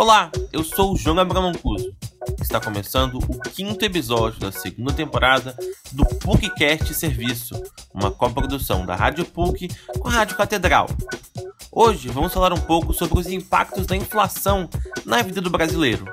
[0.00, 1.94] Olá, eu sou o João Gabriel Mancuso.
[2.40, 5.54] Está começando o quinto episódio da segunda temporada
[5.92, 7.54] do PUCcast Serviço,
[7.92, 9.68] uma coprodução da Rádio PUC
[9.98, 10.86] com a Rádio Catedral.
[11.70, 14.70] Hoje vamos falar um pouco sobre os impactos da inflação
[15.04, 16.06] na vida do brasileiro.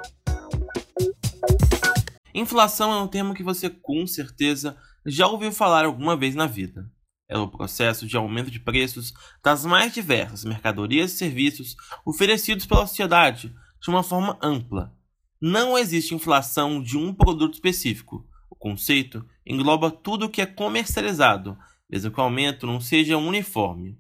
[2.34, 4.76] Inflação é um termo que você com certeza
[5.06, 6.92] já ouviu falar alguma vez na vida
[7.30, 9.14] é o processo de aumento de preços
[9.44, 14.94] das mais diversas mercadorias e serviços oferecidos pela sociedade de uma forma ampla.
[15.40, 18.26] Não existe inflação de um produto específico.
[18.50, 21.58] O conceito engloba tudo o que é comercializado,
[21.90, 23.98] mesmo que o aumento não seja uniforme.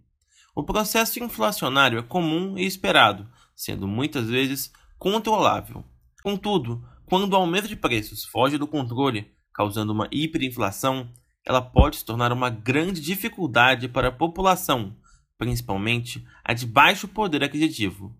[0.56, 5.86] O processo inflacionário é comum e esperado, sendo muitas vezes controlável.
[6.24, 11.10] Contudo, quando o aumento de preços foge do controle, causando uma hiperinflação,
[11.46, 14.98] ela pode se tornar uma grande dificuldade para a população,
[15.38, 18.14] principalmente a de baixo poder aquisitivo.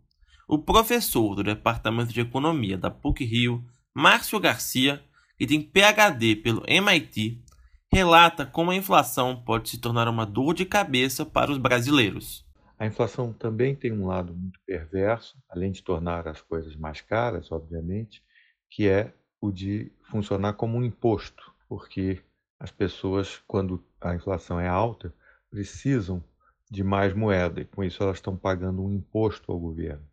[0.50, 5.04] O professor do Departamento de Economia da PUC-Rio, Márcio Garcia,
[5.38, 7.44] que tem PhD pelo MIT,
[7.92, 12.46] relata como a inflação pode se tornar uma dor de cabeça para os brasileiros.
[12.80, 17.52] A inflação também tem um lado muito perverso, além de tornar as coisas mais caras,
[17.52, 18.24] obviamente,
[18.70, 22.22] que é o de funcionar como um imposto, porque
[22.58, 25.14] as pessoas, quando a inflação é alta,
[25.50, 26.24] precisam
[26.72, 30.08] de mais moeda e com isso elas estão pagando um imposto ao governo.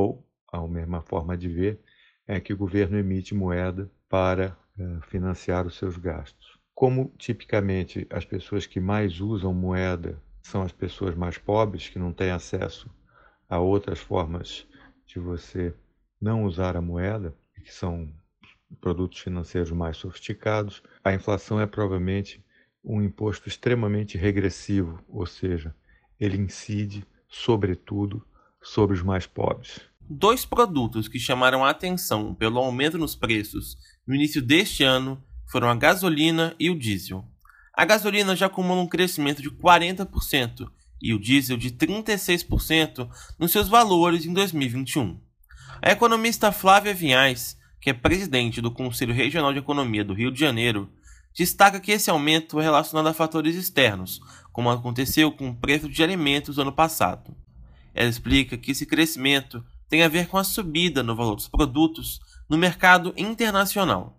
[0.00, 1.80] Ou, a mesma forma de ver,
[2.24, 6.56] é que o governo emite moeda para uh, financiar os seus gastos.
[6.72, 12.12] Como tipicamente as pessoas que mais usam moeda são as pessoas mais pobres, que não
[12.12, 12.88] têm acesso
[13.48, 14.68] a outras formas
[15.04, 15.74] de você
[16.20, 18.08] não usar a moeda, que são
[18.80, 22.40] produtos financeiros mais sofisticados, a inflação é provavelmente
[22.84, 25.74] um imposto extremamente regressivo, ou seja,
[26.20, 28.24] ele incide, sobretudo,
[28.62, 29.87] sobre os mais pobres.
[30.08, 35.68] Dois produtos que chamaram a atenção pelo aumento nos preços no início deste ano foram
[35.68, 37.24] a gasolina e o diesel.
[37.74, 40.68] A gasolina já acumula um crescimento de 40%
[41.00, 45.20] e o diesel de 36% nos seus valores em 2021.
[45.80, 50.40] A economista Flávia Vinhais que é presidente do Conselho Regional de Economia do Rio de
[50.40, 50.90] Janeiro,
[51.34, 54.20] destaca que esse aumento é relacionado a fatores externos,
[54.52, 57.36] como aconteceu com o preço de alimentos no ano passado.
[57.94, 62.20] Ela explica que esse crescimento tem a ver com a subida no valor dos produtos
[62.48, 64.14] no mercado internacional.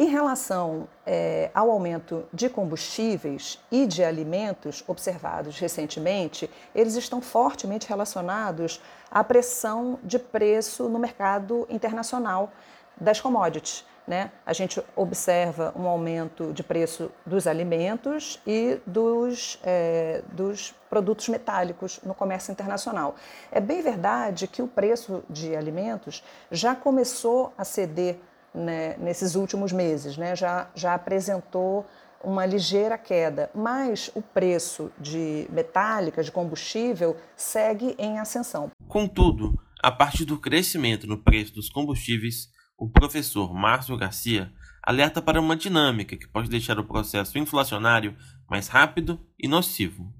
[0.00, 7.88] Em relação é, ao aumento de combustíveis e de alimentos observados recentemente, eles estão fortemente
[7.88, 8.80] relacionados
[9.10, 12.52] à pressão de preço no mercado internacional
[13.00, 13.84] das commodities.
[14.08, 14.32] Né?
[14.46, 22.00] A gente observa um aumento de preço dos alimentos e dos, é, dos produtos metálicos
[22.02, 23.16] no comércio internacional.
[23.52, 28.18] É bem verdade que o preço de alimentos já começou a ceder
[28.54, 30.34] né, nesses últimos meses, né?
[30.34, 31.84] já, já apresentou
[32.24, 38.70] uma ligeira queda, mas o preço de metálicas, de combustível, segue em ascensão.
[38.88, 39.52] Contudo,
[39.82, 44.52] a partir do crescimento no preço dos combustíveis, o professor Márcio Garcia
[44.82, 48.16] alerta para uma dinâmica que pode deixar o processo inflacionário
[48.48, 50.14] mais rápido e nocivo.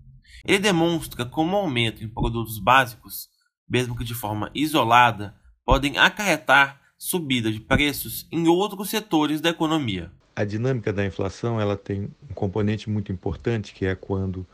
[0.45, 3.29] Ele demonstra como o aumento em produtos básicos,
[3.69, 10.11] mesmo que de forma isolada, podem acarretar subida de preços em outros setores da economia.
[10.35, 14.47] A dinâmica da inflação ela tem um componente muito importante que é quando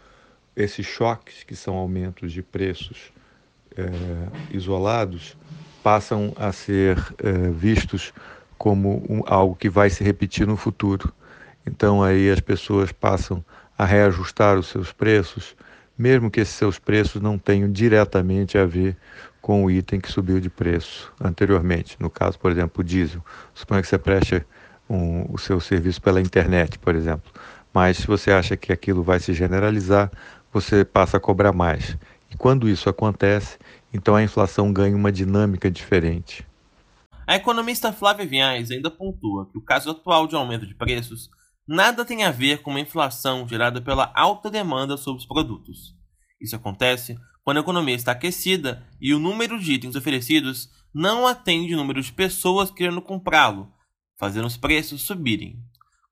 [0.54, 3.12] esses choques, que são aumentos de preços
[3.76, 5.36] é, isolados,
[5.84, 8.15] passam a ser é, vistos
[8.56, 11.12] como um, algo que vai se repetir no futuro.
[11.67, 13.45] Então aí as pessoas passam
[13.77, 15.55] a reajustar os seus preços,
[15.97, 18.97] mesmo que esses seus preços não tenham diretamente a ver
[19.43, 21.99] com o item que subiu de preço anteriormente.
[22.01, 23.22] No caso, por exemplo, o diesel.
[23.53, 24.43] Suponha que você preste
[24.89, 27.31] um, o seu serviço pela internet, por exemplo.
[27.75, 30.11] Mas se você acha que aquilo vai se generalizar,
[30.51, 31.95] você passa a cobrar mais.
[32.31, 33.59] E quando isso acontece,
[33.95, 36.45] então a inflação ganha uma dinâmica diferente.
[37.25, 41.31] A economista Flávia Vinhais ainda pontua que o caso atual de aumento de preços
[41.67, 45.95] nada tem a ver com uma inflação gerada pela alta demanda sobre os produtos.
[46.41, 51.75] Isso acontece quando a economia está aquecida e o número de itens oferecidos não atende
[51.75, 53.73] o número de pessoas querendo comprá-lo,
[54.19, 55.57] fazendo os preços subirem.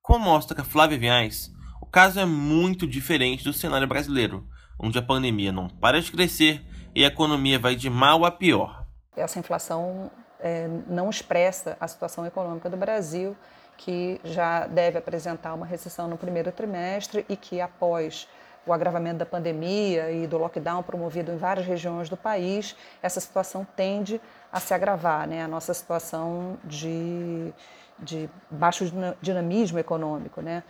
[0.00, 4.46] Como mostra Flávia Vinhais, o caso é muito diferente do cenário brasileiro,
[4.79, 8.84] onde a pandemia não para de crescer e a economia vai de mal a pior.
[9.16, 10.10] Essa inflação
[10.40, 13.36] é, não expressa a situação econômica do Brasil,
[13.76, 18.28] que já deve apresentar uma recessão no primeiro trimestre e que após
[18.64, 23.66] o agravamento da pandemia e do lockdown promovido em várias regiões do país, essa situação
[23.76, 24.20] tende
[24.52, 25.42] a se agravar, né?
[25.42, 27.52] a nossa situação de,
[27.98, 28.84] de baixo
[29.20, 30.40] dinamismo econômico.
[30.40, 30.62] Né?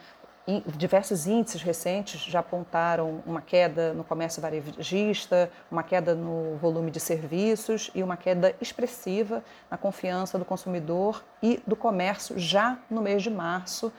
[0.76, 6.98] Diversos índices recentes já apontaram uma queda no comércio varejista, uma queda no volume de
[6.98, 13.22] serviços e uma queda expressiva na confiança do consumidor e do comércio já no mês
[13.22, 13.92] de março,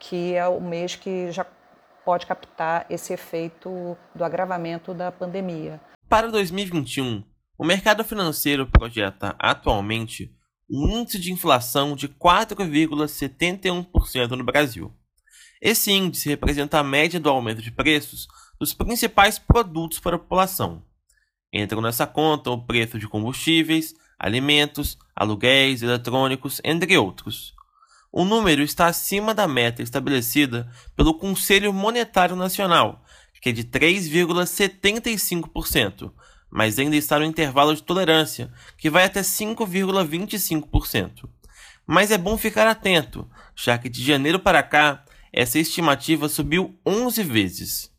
[0.00, 1.46] que é o mês que já
[2.04, 5.80] pode captar esse efeito do agravamento da pandemia.
[6.08, 7.22] Para 2021,
[7.56, 10.34] o mercado financeiro projeta atualmente
[10.68, 14.92] um índice de inflação de 4,71% no Brasil.
[15.62, 18.28] Esse índice representa a média do aumento de preços
[18.58, 20.82] dos principais produtos para a população.
[21.52, 27.54] Entram nessa conta o preço de combustíveis, alimentos, aluguéis, eletrônicos, entre outros
[28.12, 33.02] o número está acima da meta estabelecida pelo Conselho Monetário Nacional,
[33.40, 36.12] que é de 3,75%,
[36.50, 41.26] mas ainda está no intervalo de tolerância, que vai até 5,25%.
[41.86, 43.26] Mas é bom ficar atento,
[43.56, 45.02] já que de janeiro para cá,
[45.32, 47.90] essa estimativa subiu 11 vezes.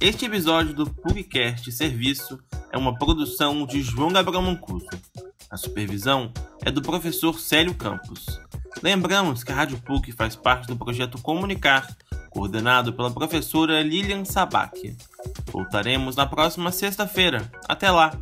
[0.00, 2.38] Este episódio do PUGcast Serviço
[2.70, 4.86] é uma produção de João Gabriel Mancuso.
[5.50, 6.32] A supervisão
[6.64, 8.24] é do professor Célio Campos.
[8.80, 11.96] Lembramos que a Rádio PUC faz parte do projeto Comunicar,
[12.30, 14.96] coordenado pela professora Lilian Sabac.
[15.50, 17.50] Voltaremos na próxima sexta-feira.
[17.68, 18.12] Até lá!